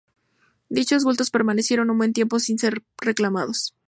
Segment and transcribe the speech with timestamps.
[0.67, 3.75] Dichos bultos permanecieron un buen tiempo sin ser reclamados.